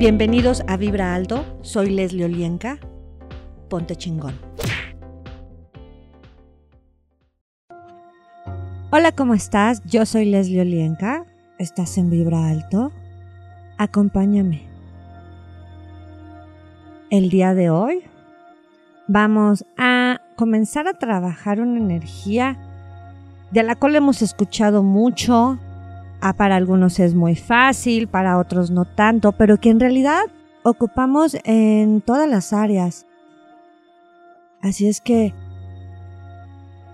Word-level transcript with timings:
Bienvenidos 0.00 0.62
a 0.66 0.78
Vibra 0.78 1.14
Alto, 1.14 1.44
soy 1.60 1.90
Leslie 1.90 2.24
Olienka. 2.24 2.78
Ponte 3.68 3.96
chingón. 3.96 4.32
Hola, 8.90 9.12
¿cómo 9.12 9.34
estás? 9.34 9.82
Yo 9.84 10.06
soy 10.06 10.24
Leslie 10.24 10.62
Olienka. 10.62 11.26
¿Estás 11.58 11.98
en 11.98 12.08
Vibra 12.08 12.48
Alto? 12.48 12.92
Acompáñame. 13.76 14.62
El 17.10 17.28
día 17.28 17.52
de 17.52 17.68
hoy 17.68 18.04
vamos 19.06 19.66
a 19.76 20.22
comenzar 20.34 20.88
a 20.88 20.94
trabajar 20.94 21.60
una 21.60 21.78
energía 21.78 22.56
de 23.50 23.62
la 23.64 23.76
cual 23.76 23.96
hemos 23.96 24.22
escuchado 24.22 24.82
mucho, 24.82 25.58
Ah, 26.22 26.34
para 26.34 26.56
algunos 26.56 27.00
es 27.00 27.14
muy 27.14 27.34
fácil, 27.34 28.06
para 28.06 28.36
otros 28.36 28.70
no 28.70 28.84
tanto, 28.84 29.32
pero 29.32 29.56
que 29.56 29.70
en 29.70 29.80
realidad 29.80 30.20
ocupamos 30.62 31.36
en 31.44 32.02
todas 32.02 32.28
las 32.28 32.52
áreas. 32.52 33.06
Así 34.60 34.86
es 34.86 35.00
que 35.00 35.32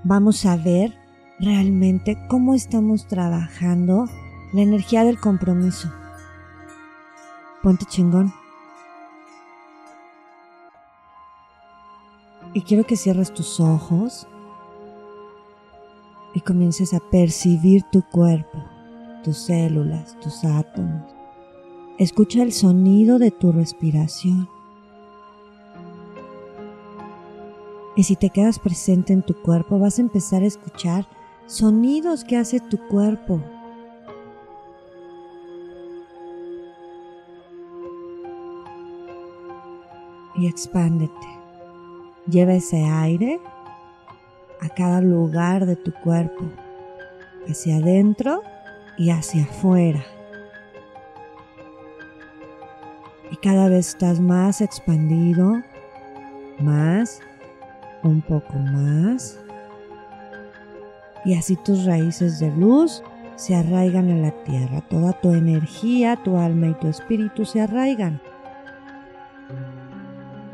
vamos 0.05 0.47
a 0.47 0.57
ver 0.57 0.95
realmente 1.41 2.17
cómo 2.29 2.55
estamos 2.55 3.09
trabajando 3.09 4.09
la 4.53 4.63
energía 4.63 5.03
del 5.03 5.19
compromiso. 5.19 5.93
Ponte 7.65 7.85
chingón. 7.85 8.33
Y 12.55 12.63
quiero 12.63 12.85
que 12.85 12.97
cierres 12.97 13.35
tus 13.35 13.59
ojos 13.59 14.29
y 16.33 16.41
comiences 16.43 16.95
a 16.95 17.01
percibir 17.11 17.83
tu 17.91 18.03
cuerpo 18.03 18.76
tus 19.27 19.39
células, 19.39 20.17
tus 20.21 20.45
átomos. 20.45 21.03
Escucha 21.99 22.45
el 22.45 22.53
sonido 22.53 23.19
de 23.19 23.33
tu 23.33 23.51
respiración. 23.51 24.49
Y 27.97 28.05
si 28.05 28.15
te 28.15 28.31
quedas 28.31 28.61
presente 28.61 29.13
en 29.13 29.23
tu 29.23 29.35
cuerpo, 29.43 29.81
vas 29.81 29.99
a 29.99 30.03
empezar 30.03 30.45
a 30.45 30.47
escuchar 30.47 31.09
sonidos 31.47 32.23
que 32.23 32.37
hace 32.37 32.61
tu 32.61 32.79
cuerpo. 32.87 33.43
Y 40.37 40.47
expándete. 40.47 41.27
Lleva 42.31 42.55
ese 42.55 42.85
aire 42.85 43.41
a 44.61 44.69
cada 44.69 45.01
lugar 45.01 45.67
de 45.67 45.75
tu 45.75 45.93
cuerpo, 46.05 46.45
hacia 47.49 47.79
adentro 47.79 48.43
y 48.97 49.11
hacia 49.11 49.45
afuera. 49.45 50.05
Y 53.31 53.37
cada 53.37 53.69
vez 53.69 53.89
estás 53.89 54.21
más 54.21 54.61
expandido, 54.61 55.63
más, 56.59 57.21
un 58.03 58.23
poco 58.23 58.55
más. 58.55 59.39
Y 61.25 61.35
así 61.35 61.57
tus 61.57 61.85
raíces 61.85 62.39
de 62.39 62.51
luz 62.53 63.03
se 63.35 63.55
arraigan 63.55 64.11
a 64.11 64.17
la 64.17 64.31
tierra. 64.45 64.81
Toda 64.83 65.13
tu 65.21 65.33
energía, 65.33 66.17
tu 66.23 66.37
alma 66.37 66.69
y 66.69 66.75
tu 66.75 66.89
espíritu 66.89 67.45
se 67.45 67.61
arraigan. 67.61 68.21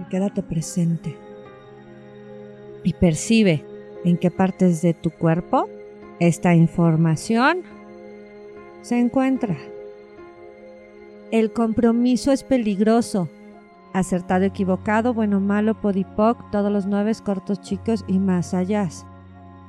Y 0.00 0.08
quédate 0.08 0.42
presente. 0.42 1.16
Y 2.84 2.94
percibe 2.94 3.64
en 4.04 4.16
qué 4.16 4.30
partes 4.30 4.82
de 4.82 4.94
tu 4.94 5.10
cuerpo 5.10 5.68
esta 6.18 6.54
información 6.54 7.62
se 8.82 8.98
encuentra. 8.98 9.56
El 11.30 11.52
compromiso 11.52 12.30
es 12.32 12.42
peligroso. 12.42 13.28
Acertado, 13.94 14.44
equivocado, 14.44 15.14
bueno, 15.14 15.40
malo, 15.40 15.74
podipoc, 15.80 16.50
todos 16.50 16.70
los 16.70 16.86
nueve 16.86 17.12
cortos 17.24 17.60
chicos 17.60 18.04
y 18.06 18.18
más 18.18 18.54
allá. 18.54 18.88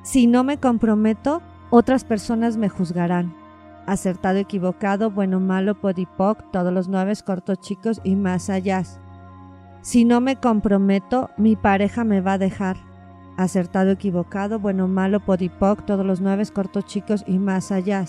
Si 0.02 0.26
no 0.26 0.44
me 0.44 0.58
comprometo, 0.58 1.40
otras 1.70 2.04
personas 2.04 2.56
me 2.56 2.68
juzgarán. 2.68 3.34
Acertado, 3.86 4.38
equivocado, 4.38 5.10
bueno, 5.10 5.40
malo, 5.40 5.74
podipoc, 5.74 6.50
todos 6.52 6.72
los 6.72 6.88
nueve 6.88 7.14
cortos 7.24 7.60
chicos 7.60 8.00
y 8.02 8.16
más 8.16 8.50
allá. 8.50 8.82
Si 9.82 10.04
no 10.04 10.20
me 10.20 10.36
comprometo, 10.36 11.30
mi 11.36 11.56
pareja 11.56 12.04
me 12.04 12.20
va 12.20 12.34
a 12.34 12.38
dejar. 12.38 12.76
Acertado, 13.36 13.90
equivocado, 13.90 14.58
bueno, 14.58 14.88
malo, 14.88 15.20
podipoc, 15.20 15.84
todos 15.84 16.06
los 16.06 16.20
nueve 16.20 16.44
cortos 16.46 16.86
chicos 16.86 17.24
y 17.26 17.38
más 17.38 17.72
allá. 17.72 18.04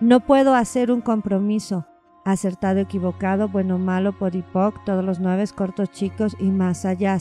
No 0.00 0.20
puedo 0.20 0.54
hacer 0.54 0.92
un 0.92 1.00
compromiso. 1.00 1.84
Acertado, 2.24 2.78
equivocado, 2.78 3.48
bueno, 3.48 3.78
malo, 3.78 4.16
podipoc, 4.16 4.84
todos 4.84 5.04
los 5.04 5.18
nueve 5.18 5.44
cortos 5.52 5.90
chicos 5.90 6.36
y 6.38 6.50
más 6.52 6.84
allá. 6.84 7.18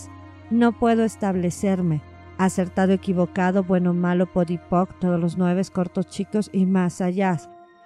No 0.51 0.73
puedo 0.73 1.03
establecerme. 1.03 2.01
Acertado, 2.37 2.93
equivocado, 2.93 3.63
bueno, 3.63 3.95
malo, 3.95 4.27
podipoc, 4.27 4.99
todos 4.99 5.19
los 5.19 5.39
nueve 5.39 5.63
cortos 5.73 6.07
chicos 6.07 6.51
y 6.53 6.67
más 6.67 7.01
allá. 7.01 7.37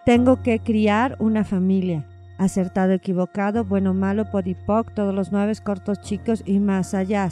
Tengo 0.06 0.42
que 0.42 0.60
criar 0.60 1.16
una 1.20 1.46
familia. 1.46 2.06
Acertado, 2.38 2.92
equivocado, 2.92 3.64
bueno, 3.64 3.94
malo, 3.94 4.30
podipoc, 4.30 4.94
todos 4.94 5.16
los 5.16 5.32
nueve 5.32 5.54
cortos 5.64 6.02
chicos 6.02 6.44
y 6.46 6.60
más 6.60 6.94
allá. 6.94 7.30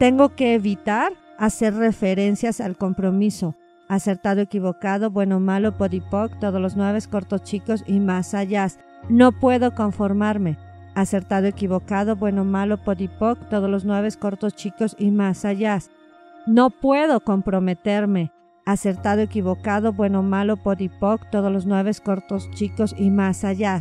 Tengo 0.00 0.34
que 0.34 0.54
evitar 0.54 1.12
hacer 1.38 1.74
referencias 1.74 2.60
al 2.60 2.76
compromiso 2.76 3.54
acertado, 3.88 4.40
equivocado, 4.40 5.10
bueno, 5.10 5.40
malo, 5.40 5.76
podipoc, 5.76 6.38
todos 6.38 6.60
los 6.60 6.76
nueve 6.76 6.98
cortos 7.10 7.42
chicos 7.42 7.84
y 7.86 8.00
más 8.00 8.34
allá. 8.34 8.68
No 9.08 9.32
puedo 9.32 9.74
conformarme. 9.74 10.58
Acertado, 10.94 11.46
equivocado, 11.46 12.16
bueno, 12.16 12.44
malo, 12.44 12.78
podipoc, 12.78 13.48
todos 13.50 13.68
los 13.68 13.84
nueve 13.84 14.08
cortos 14.18 14.54
chicos 14.54 14.96
y 14.98 15.10
más 15.10 15.44
allá. 15.44 15.78
No 16.46 16.70
puedo 16.70 17.20
comprometerme. 17.20 18.32
Acertado, 18.64 19.20
equivocado, 19.20 19.92
bueno, 19.92 20.22
malo, 20.22 20.56
podipoc, 20.56 21.28
todos 21.30 21.52
los 21.52 21.66
nueve 21.66 21.92
cortos 22.02 22.50
chicos 22.52 22.94
y 22.98 23.10
más 23.10 23.44
allá. 23.44 23.80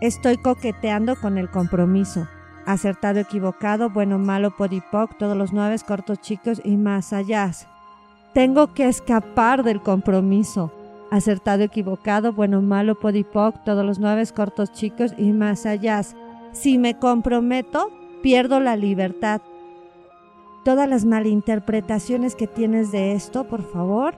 Estoy 0.00 0.38
coqueteando 0.38 1.16
con 1.16 1.38
el 1.38 1.50
compromiso. 1.50 2.26
Acertado, 2.66 3.20
equivocado, 3.20 3.90
bueno, 3.90 4.18
malo, 4.18 4.56
podipoc, 4.56 5.16
todos 5.18 5.36
los 5.36 5.52
nueve 5.52 5.76
cortos 5.86 6.20
chicos 6.20 6.60
y 6.64 6.76
más 6.76 7.12
allá. 7.12 7.52
Tengo 8.36 8.74
que 8.74 8.86
escapar 8.86 9.62
del 9.64 9.80
compromiso. 9.80 10.70
Acertado, 11.10 11.62
equivocado, 11.62 12.34
bueno, 12.34 12.60
malo, 12.60 12.94
podipoc, 12.94 13.64
todos 13.64 13.82
los 13.82 13.98
nueve 13.98 14.22
cortos 14.26 14.72
chicos 14.72 15.14
y 15.16 15.32
más 15.32 15.64
allá. 15.64 16.02
Si 16.52 16.76
me 16.76 16.98
comprometo, 16.98 17.90
pierdo 18.22 18.60
la 18.60 18.76
libertad. 18.76 19.40
Todas 20.66 20.86
las 20.86 21.06
malinterpretaciones 21.06 22.34
que 22.34 22.46
tienes 22.46 22.92
de 22.92 23.12
esto, 23.12 23.44
por 23.44 23.62
favor, 23.62 24.16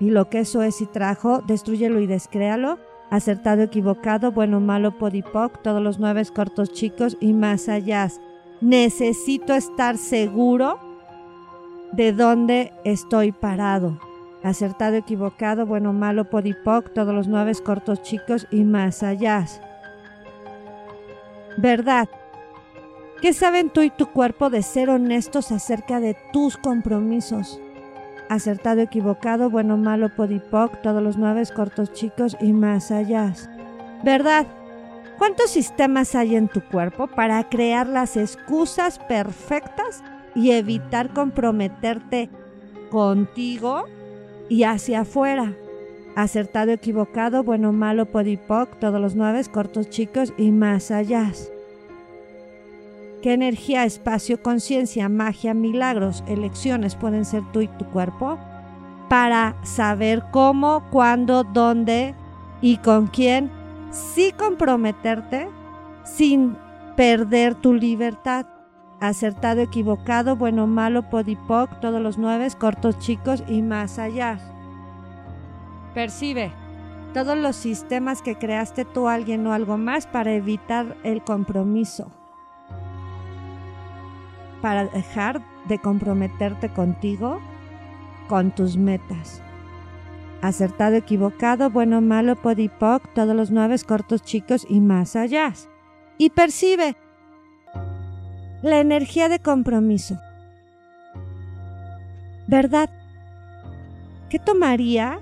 y 0.00 0.10
lo 0.10 0.28
que 0.28 0.40
eso 0.40 0.62
es 0.62 0.82
y 0.82 0.86
trajo, 0.86 1.40
destruyelo 1.40 1.98
y 2.00 2.06
descréalo. 2.06 2.78
Acertado, 3.08 3.62
equivocado, 3.62 4.32
bueno, 4.32 4.60
malo, 4.60 4.98
podipoc, 4.98 5.62
todos 5.62 5.80
los 5.80 5.98
nueve 5.98 6.22
cortos 6.26 6.74
chicos 6.74 7.16
y 7.20 7.32
más 7.32 7.70
allá. 7.70 8.10
Necesito 8.60 9.54
estar 9.54 9.96
seguro 9.96 10.85
de 11.96 12.12
dónde 12.12 12.72
estoy 12.84 13.32
parado. 13.32 13.98
Acertado, 14.42 14.96
equivocado, 14.96 15.66
bueno, 15.66 15.92
malo, 15.92 16.28
podipoc, 16.28 16.92
todos 16.92 17.14
los 17.14 17.26
nueve 17.26 17.52
cortos 17.64 18.02
chicos 18.02 18.46
y 18.50 18.64
más 18.64 19.02
allá. 19.02 19.44
Verdad. 21.56 22.08
¿Qué 23.22 23.32
saben 23.32 23.70
tú 23.70 23.80
y 23.80 23.88
tu 23.88 24.08
cuerpo 24.08 24.50
de 24.50 24.62
ser 24.62 24.90
honestos 24.90 25.50
acerca 25.50 26.00
de 26.00 26.14
tus 26.34 26.58
compromisos? 26.58 27.58
Acertado, 28.28 28.82
equivocado, 28.82 29.48
bueno, 29.48 29.78
malo, 29.78 30.14
podipoc, 30.14 30.82
todos 30.82 31.02
los 31.02 31.16
nueve 31.16 31.42
cortos 31.54 31.94
chicos 31.94 32.36
y 32.42 32.52
más 32.52 32.90
allá. 32.90 33.32
¿Verdad? 34.04 34.46
¿Cuántos 35.16 35.50
sistemas 35.50 36.14
hay 36.14 36.36
en 36.36 36.48
tu 36.48 36.60
cuerpo 36.60 37.06
para 37.06 37.42
crear 37.48 37.86
las 37.86 38.18
excusas 38.18 38.98
perfectas 38.98 40.02
y 40.36 40.52
evitar 40.52 41.12
comprometerte 41.12 42.28
contigo 42.90 43.84
y 44.48 44.62
hacia 44.62 45.00
afuera. 45.00 45.54
Acertado, 46.14 46.70
equivocado, 46.72 47.42
bueno, 47.42 47.72
malo, 47.72 48.06
podipoc, 48.06 48.78
todos 48.78 49.00
los 49.00 49.16
nueve, 49.16 49.42
cortos, 49.52 49.90
chicos 49.90 50.32
y 50.38 50.50
más 50.50 50.90
allá. 50.90 51.32
¿Qué 53.22 53.32
energía, 53.32 53.84
espacio, 53.84 54.40
conciencia, 54.42 55.08
magia, 55.08 55.52
milagros, 55.52 56.22
elecciones 56.28 56.94
pueden 56.94 57.24
ser 57.24 57.42
tú 57.52 57.60
y 57.62 57.68
tu 57.68 57.86
cuerpo? 57.86 58.38
Para 59.08 59.56
saber 59.64 60.22
cómo, 60.30 60.84
cuándo, 60.90 61.44
dónde 61.44 62.14
y 62.60 62.76
con 62.78 63.08
quién 63.08 63.50
sí 63.90 64.32
comprometerte 64.36 65.48
sin 66.04 66.56
perder 66.96 67.54
tu 67.54 67.74
libertad 67.74 68.46
acertado, 69.00 69.60
equivocado, 69.60 70.36
bueno, 70.36 70.66
malo, 70.66 71.08
podipoc, 71.10 71.80
todos 71.80 72.00
los 72.00 72.18
nueve, 72.18 72.48
cortos, 72.58 72.98
chicos 72.98 73.44
y 73.48 73.62
más 73.62 73.98
allá. 73.98 74.38
Percibe 75.94 76.52
todos 77.12 77.38
los 77.38 77.56
sistemas 77.56 78.20
que 78.20 78.36
creaste 78.36 78.84
tú, 78.84 79.08
alguien 79.08 79.46
o 79.46 79.52
algo 79.52 79.78
más 79.78 80.06
para 80.06 80.32
evitar 80.32 80.96
el 81.02 81.22
compromiso, 81.22 82.10
para 84.60 84.84
dejar 84.86 85.40
de 85.66 85.78
comprometerte 85.78 86.68
contigo, 86.68 87.40
con 88.28 88.50
tus 88.50 88.76
metas. 88.76 89.40
Acertado, 90.42 90.96
equivocado, 90.96 91.70
bueno, 91.70 92.00
malo, 92.00 92.36
podipoc, 92.36 93.02
todos 93.14 93.34
los 93.34 93.50
nueve 93.50 93.76
cortos, 93.86 94.22
chicos 94.22 94.66
y 94.68 94.80
más 94.80 95.16
allá. 95.16 95.54
Y 96.18 96.30
percibe 96.30 96.96
la 98.62 98.80
energía 98.80 99.28
de 99.28 99.38
compromiso. 99.38 100.18
¿Verdad? 102.46 102.90
¿Qué 104.28 104.38
tomaría 104.38 105.20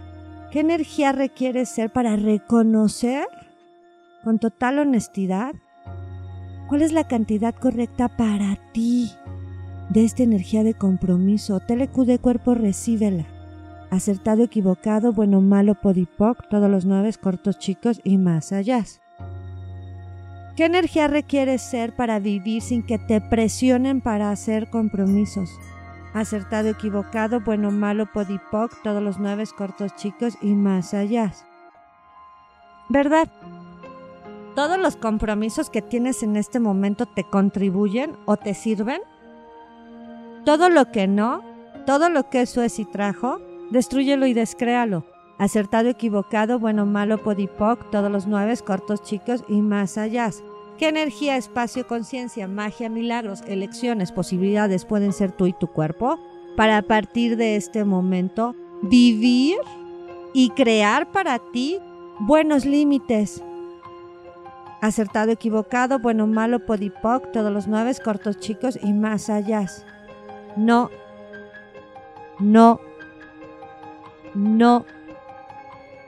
¿Qué 0.55 0.61
energía 0.61 1.11
requiere 1.11 1.67
ser 1.67 1.91
para 1.91 2.15
reconocer 2.15 3.27
con 4.23 4.39
total 4.39 4.79
honestidad 4.79 5.53
cuál 6.69 6.83
es 6.83 6.93
la 6.93 7.09
cantidad 7.09 7.53
correcta 7.53 8.07
para 8.07 8.57
ti 8.71 9.11
de 9.89 10.05
esta 10.05 10.23
energía 10.23 10.63
de 10.63 10.75
compromiso? 10.75 11.59
TLQ 11.59 12.05
de 12.05 12.21
cuerpo, 12.21 12.55
recíbela. 12.55 13.27
Acertado, 13.91 14.45
equivocado, 14.45 15.13
bueno, 15.13 15.41
malo, 15.41 15.75
podipoc, 15.75 16.49
todos 16.49 16.71
los 16.71 16.85
nueve 16.85 17.13
cortos, 17.21 17.59
chicos 17.59 18.01
y 18.05 18.17
más 18.17 18.53
allá. 18.53 18.85
¿Qué 20.57 20.67
energía 20.67 21.09
requiere 21.09 21.59
ser 21.59 21.95
para 21.97 22.19
vivir 22.21 22.63
sin 22.63 22.83
que 22.83 22.99
te 22.99 23.21
presionen 23.21 24.01
para 24.01 24.31
hacer 24.31 24.71
compromisos? 24.71 25.51
acertado, 26.15 26.69
equivocado, 26.69 27.41
bueno, 27.41 27.71
malo, 27.71 28.07
podipoc, 28.07 28.73
todos 28.83 29.03
los 29.03 29.19
nueve 29.19 29.45
cortos 29.57 29.95
chicos 29.97 30.39
y 30.41 30.55
más 30.55 30.95
allá. 30.95 31.33
¿Verdad? 32.89 33.29
¿Todos 34.55 34.79
los 34.79 34.97
compromisos 34.97 35.69
que 35.69 35.83
tienes 35.83 36.23
en 36.23 36.37
este 36.37 36.61
momento 36.61 37.07
te 37.07 37.25
contribuyen 37.25 38.17
o 38.25 38.37
te 38.37 38.55
sirven? 38.55 39.01
Todo 40.45 40.69
lo 40.69 40.93
que 40.93 41.09
no, 41.09 41.43
todo 41.85 42.09
lo 42.09 42.31
que 42.31 42.43
eso 42.43 42.63
es 42.63 42.79
y 42.79 42.85
trajo, 42.85 43.41
destruyelo 43.71 44.27
y 44.27 44.35
descréalo. 44.35 45.05
Acertado, 45.39 45.89
equivocado, 45.89 46.59
bueno, 46.61 46.87
malo, 46.87 47.19
podipoc, 47.19 47.91
todos 47.91 48.11
los 48.11 48.27
nueve 48.27 48.57
cortos 48.65 49.03
chicos 49.03 49.45
y 49.49 49.61
más 49.63 49.99
allá. 49.99 50.31
¿Qué 50.79 50.89
energía, 50.89 51.37
espacio, 51.37 51.87
conciencia, 51.87 52.47
magia, 52.47 52.89
milagros, 52.89 53.43
elecciones, 53.47 54.13
posibilidades 54.13 54.85
pueden 54.85 55.13
ser 55.13 55.33
tú 55.33 55.47
y 55.47 55.53
tu 55.53 55.67
cuerpo 55.67 56.19
para 56.57 56.79
a 56.79 56.83
partir 56.83 57.37
de 57.37 57.57
este 57.57 57.85
momento 57.85 58.55
vivir 58.83 59.57
y 60.33 60.51
crear 60.51 61.11
para 61.11 61.39
ti 61.53 61.79
buenos 62.21 62.65
límites? 62.65 63.43
Acertado, 64.81 65.33
equivocado, 65.33 65.99
bueno, 65.99 66.27
malo, 66.27 66.65
podipoc, 66.65 67.33
todos 67.33 67.53
los 67.53 67.67
nueve 67.67 67.93
cortos, 68.05 68.39
chicos 68.39 68.79
y 68.83 68.93
más 68.93 69.31
allá. 69.31 69.67
No, 70.57 70.91
no, 72.39 72.81
no. 74.35 74.85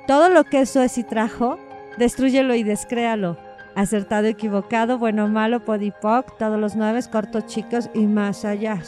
Todo 0.06 0.28
lo 0.28 0.44
que 0.44 0.60
eso 0.60 0.82
es 0.82 0.98
y 0.98 1.04
trajo, 1.04 1.58
destruyelo 1.98 2.54
y 2.54 2.62
descréalo 2.62 3.36
acertado, 3.76 4.26
equivocado, 4.26 4.98
bueno, 4.98 5.28
malo, 5.28 5.60
podipoc, 5.64 6.36
todos 6.38 6.58
los 6.58 6.74
nueve, 6.74 7.00
cortos, 7.12 7.46
chicos 7.46 7.90
y 7.94 8.06
más 8.06 8.44
allá. 8.46 8.82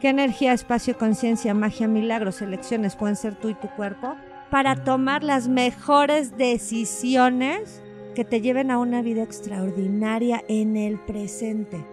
¿Qué 0.00 0.08
energía, 0.08 0.54
espacio, 0.54 0.96
conciencia, 0.96 1.52
magia, 1.52 1.86
milagros, 1.86 2.40
elecciones 2.40 2.96
pueden 2.96 3.16
ser 3.16 3.34
tú 3.34 3.50
y 3.50 3.54
tu 3.54 3.68
cuerpo 3.68 4.16
para 4.50 4.74
tomar 4.74 5.22
las 5.22 5.48
mejores 5.48 6.38
decisiones 6.38 7.82
que 8.14 8.24
te 8.24 8.40
lleven 8.40 8.70
a 8.70 8.78
una 8.78 9.02
vida 9.02 9.22
extraordinaria 9.22 10.42
en 10.48 10.78
el 10.78 10.98
presente? 10.98 11.84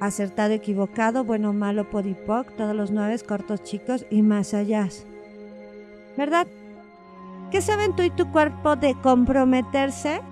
Acertado, 0.00 0.54
equivocado, 0.54 1.22
bueno, 1.22 1.52
malo, 1.52 1.88
podipoc, 1.90 2.56
todos 2.56 2.74
los 2.74 2.90
nueve, 2.90 3.18
cortos, 3.18 3.62
chicos 3.62 4.06
y 4.08 4.22
más 4.22 4.54
allá. 4.54 4.88
¿Verdad? 6.16 6.46
¿Qué 7.52 7.60
saben 7.60 7.94
tú 7.94 8.02
y 8.02 8.10
tu 8.10 8.32
cuerpo 8.32 8.76
de 8.76 8.94
comprometerse 8.94 10.22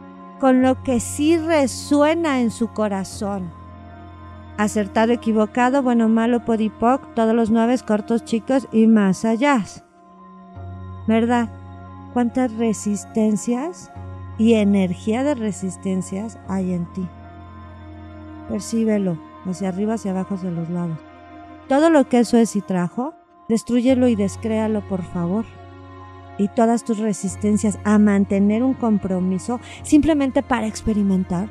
con 0.40 0.62
lo 0.62 0.82
que 0.82 0.99
sí 0.99 1.37
resuena 1.37 2.40
en 2.40 2.50
su 2.50 2.69
corazón. 2.69 3.52
Acertado, 4.56 5.12
equivocado, 5.12 5.82
bueno, 5.82 6.08
malo, 6.08 6.44
podipoc, 6.46 7.14
todos 7.14 7.34
los 7.34 7.50
nueve 7.50 7.76
cortos, 7.87 8.25
chicos 8.25 8.67
y 8.72 8.87
más 8.87 9.26
allá. 9.26 9.62
¿Verdad? 11.06 11.50
¿Cuántas 12.14 12.55
resistencias 12.55 13.93
y 14.38 14.55
energía 14.55 15.22
de 15.22 15.34
resistencias 15.34 16.38
hay 16.49 16.72
en 16.72 16.90
ti? 16.94 17.06
Percíbelo, 18.49 19.19
hacia 19.44 19.69
arriba, 19.69 19.94
hacia 19.94 20.11
abajo, 20.12 20.34
hacia 20.34 20.50
los 20.50 20.70
lados. 20.70 20.99
Todo 21.69 21.90
lo 21.90 22.08
que 22.08 22.20
eso 22.20 22.38
es 22.38 22.56
y 22.56 22.62
trajo, 22.62 23.14
destruyelo 23.49 24.08
y 24.08 24.17
descréalo, 24.17 24.81
por 24.88 25.02
favor 25.02 25.44
y 26.40 26.48
todas 26.48 26.84
tus 26.84 26.98
resistencias 26.98 27.78
a 27.84 27.98
mantener 27.98 28.62
un 28.62 28.72
compromiso 28.72 29.60
simplemente 29.82 30.42
para 30.42 30.66
experimentar, 30.66 31.50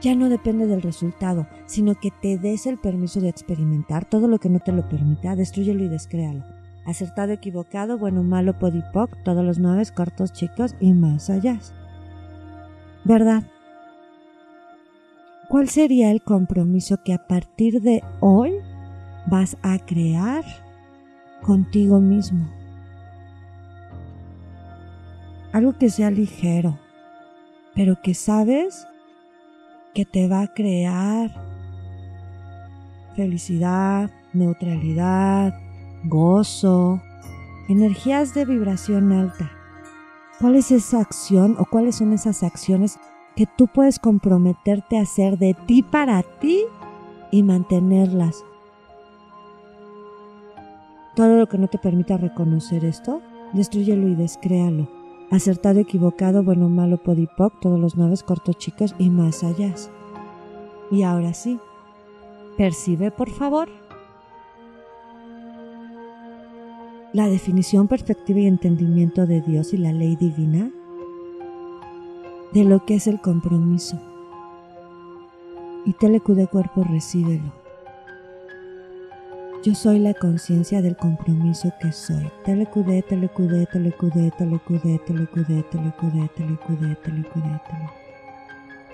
ya 0.00 0.14
no 0.14 0.28
depende 0.28 0.68
del 0.68 0.82
resultado, 0.82 1.48
sino 1.66 1.96
que 1.96 2.12
te 2.12 2.38
des 2.38 2.68
el 2.68 2.78
permiso 2.78 3.20
de 3.20 3.28
experimentar 3.28 4.04
todo 4.04 4.28
lo 4.28 4.38
que 4.38 4.48
no 4.48 4.60
te 4.60 4.70
lo 4.70 4.88
permita, 4.88 5.34
destruyelo 5.34 5.82
y 5.82 5.88
descréalo. 5.88 6.44
Acertado, 6.86 7.32
equivocado, 7.32 7.98
bueno, 7.98 8.22
malo, 8.22 8.56
podipoc, 8.56 9.10
todos 9.24 9.44
los 9.44 9.58
nueve 9.58 9.82
cortos, 9.92 10.32
chicos 10.32 10.76
y 10.78 10.92
más 10.92 11.28
allá. 11.28 11.58
¿Verdad? 13.04 13.42
¿Cuál 15.48 15.68
sería 15.68 16.12
el 16.12 16.22
compromiso 16.22 17.02
que 17.02 17.14
a 17.14 17.26
partir 17.26 17.80
de 17.80 18.04
hoy 18.20 18.52
vas 19.26 19.56
a 19.62 19.80
crear 19.80 20.44
contigo 21.42 21.98
mismo? 21.98 22.57
Algo 25.52 25.72
que 25.78 25.90
sea 25.90 26.10
ligero, 26.10 26.78
pero 27.74 28.00
que 28.02 28.14
sabes 28.14 28.86
que 29.94 30.04
te 30.04 30.28
va 30.28 30.42
a 30.42 30.52
crear 30.52 31.30
felicidad, 33.16 34.10
neutralidad, 34.32 35.54
gozo, 36.04 37.02
energías 37.68 38.34
de 38.34 38.44
vibración 38.44 39.12
alta. 39.12 39.50
¿Cuál 40.40 40.54
es 40.54 40.70
esa 40.70 41.00
acción 41.00 41.56
o 41.58 41.64
cuáles 41.64 41.96
son 41.96 42.12
esas 42.12 42.42
acciones 42.42 42.98
que 43.34 43.46
tú 43.46 43.66
puedes 43.66 43.98
comprometerte 43.98 44.98
a 44.98 45.02
hacer 45.02 45.38
de 45.38 45.54
ti 45.66 45.82
para 45.82 46.22
ti 46.22 46.62
y 47.32 47.42
mantenerlas? 47.42 48.44
Todo 51.16 51.36
lo 51.36 51.48
que 51.48 51.58
no 51.58 51.66
te 51.66 51.78
permita 51.78 52.16
reconocer 52.16 52.84
esto, 52.84 53.20
destruyelo 53.52 54.06
y 54.06 54.14
descréalo 54.14 54.97
acertado, 55.30 55.80
equivocado, 55.80 56.42
bueno, 56.42 56.68
malo, 56.68 56.98
podipoc, 56.98 57.60
todos 57.60 57.78
los 57.78 57.96
nueve 57.96 58.14
cortos 58.24 58.58
chicos 58.58 58.94
y 58.98 59.10
más 59.10 59.44
allá. 59.44 59.74
Y 60.90 61.02
ahora 61.02 61.34
sí, 61.34 61.58
percibe 62.56 63.10
por 63.10 63.30
favor 63.30 63.68
la 67.12 67.28
definición 67.28 67.88
perspectiva 67.88 68.40
y 68.40 68.46
entendimiento 68.46 69.26
de 69.26 69.40
Dios 69.40 69.72
y 69.72 69.78
la 69.78 69.92
ley 69.92 70.16
divina 70.16 70.70
de 72.52 72.64
lo 72.64 72.84
que 72.84 72.96
es 72.96 73.06
el 73.06 73.20
compromiso. 73.20 73.98
Y 75.84 75.92
telecu 75.94 76.34
de 76.34 76.46
cuerpo 76.46 76.84
recíbelo. 76.84 77.57
Yo 79.64 79.74
soy 79.74 79.98
la 79.98 80.14
conciencia 80.14 80.80
del 80.82 80.96
compromiso 80.96 81.72
que 81.80 81.90
soy. 81.90 82.30
Telecudé, 82.44 83.02
telecudé, 83.02 83.66
telecudé, 83.66 84.30
telecudé, 84.38 85.00
telecudé, 85.04 85.64
telecudé, 85.64 86.30
telecudé, 86.36 86.94
telecudé, 87.02 87.60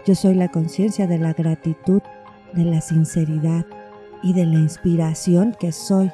Yo 0.06 0.14
soy 0.14 0.34
la 0.34 0.48
conciencia 0.48 1.06
de 1.06 1.18
la 1.18 1.34
gratitud, 1.34 2.00
de 2.54 2.64
la 2.64 2.80
sinceridad 2.80 3.66
y 4.22 4.32
de 4.32 4.46
la 4.46 4.54
inspiración 4.54 5.54
que 5.60 5.70
soy. 5.70 6.10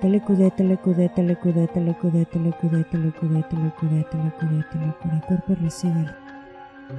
Telecudé, 0.00 0.52
telecudé, 0.52 1.08
telecudé, 1.08 1.66
telecudé, 1.66 2.24
telecudé, 2.26 2.84
telecudé, 2.84 3.42
telecudé, 3.50 4.04
telecudé, 4.04 4.64
telecudé. 4.70 5.20
Cuerpo 5.26 5.56
recibe. 5.60 6.06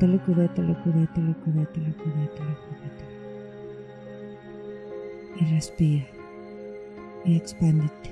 Telecudé, 0.01 0.49
telecudé, 0.49 1.07
telecudé, 1.15 1.65
telecudé, 1.67 2.27
telecudé. 2.35 3.13
Y 5.39 5.45
respira 5.45 6.12
y 7.25 7.35
expándete. 7.35 8.11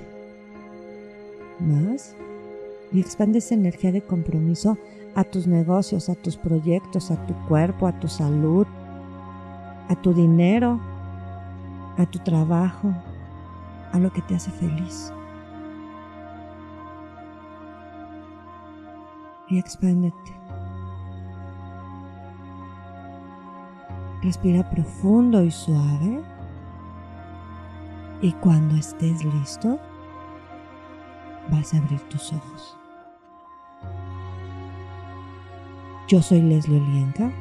Más 1.60 2.14
y 2.92 3.00
expande 3.00 3.38
esa 3.38 3.54
energía 3.54 3.92
de 3.92 4.02
compromiso 4.02 4.76
a 5.14 5.24
tus 5.24 5.46
negocios, 5.46 6.08
a 6.08 6.14
tus 6.14 6.36
proyectos, 6.36 7.10
a 7.10 7.26
tu 7.26 7.34
cuerpo, 7.46 7.86
a 7.86 7.98
tu 7.98 8.08
salud, 8.08 8.66
a 9.88 9.96
tu 9.96 10.12
dinero, 10.12 10.80
a 11.98 12.06
tu 12.06 12.18
trabajo, 12.18 12.92
a 13.92 13.98
lo 13.98 14.12
que 14.12 14.22
te 14.22 14.34
hace 14.34 14.50
feliz. 14.50 15.12
y 19.52 19.58
expándete. 19.58 20.32
Respira 24.22 24.68
profundo 24.70 25.42
y 25.42 25.50
suave. 25.50 26.22
Y 28.22 28.30
cuando 28.34 28.76
estés 28.76 29.24
listo, 29.24 29.80
vas 31.50 31.74
a 31.74 31.78
abrir 31.78 32.00
tus 32.02 32.32
ojos. 32.32 32.78
Yo 36.06 36.22
soy 36.22 36.40
Leslie 36.40 36.80
Olienka. 36.80 37.32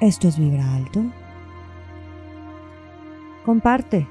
Esto 0.00 0.28
es 0.28 0.38
Vibra 0.38 0.74
Alto. 0.74 1.04
Comparte. 3.46 4.06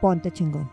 Ponte 0.00 0.30
chingón. 0.30 0.70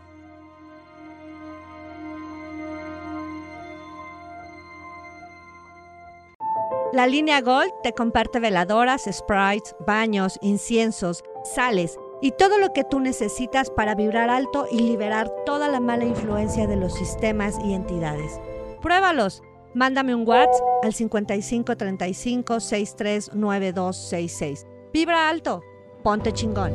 La 6.92 7.08
línea 7.08 7.42
Gold 7.42 7.72
te 7.82 7.94
comparte 7.94 8.40
veladoras, 8.40 9.06
sprites, 9.12 9.76
baños, 9.80 10.38
inciensos, 10.44 11.24
sales 11.44 11.98
y 12.24 12.32
todo 12.32 12.58
lo 12.58 12.72
que 12.72 12.86
tú 12.86 13.02
necesitas 13.02 13.70
para 13.70 13.96
vibrar 13.96 14.30
alto 14.30 14.66
y 14.72 14.80
liberar 14.80 15.30
toda 15.46 15.68
la 15.68 15.82
mala 15.82 16.06
influencia 16.06 16.68
de 16.68 16.78
los 16.78 16.94
sistemas 16.94 17.58
y 17.66 17.74
entidades. 17.74 18.40
Pruébalos. 18.82 19.44
Mándame 19.76 20.16
un 20.16 20.26
WhatsApp 20.26 20.64
al 20.84 20.94
5535 20.94 22.62
639266. 22.62 24.66
Vibra 24.94 25.30
alto. 25.30 25.62
Ponte 26.02 26.32
chingón. 26.32 26.72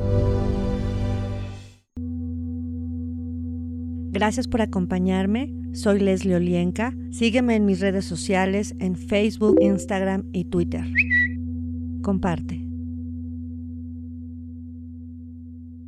Gracias 4.10 4.48
por 4.48 4.60
acompañarme. 4.60 5.54
Soy 5.72 6.00
Leslie 6.00 6.36
Olienka. 6.36 6.92
Sígueme 7.10 7.56
en 7.56 7.64
mis 7.64 7.80
redes 7.80 8.04
sociales 8.04 8.74
en 8.80 8.96
Facebook, 8.96 9.56
Instagram 9.62 10.28
y 10.32 10.44
Twitter. 10.44 10.84
Comparte. 12.02 12.67